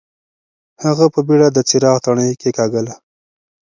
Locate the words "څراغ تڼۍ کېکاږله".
1.69-2.93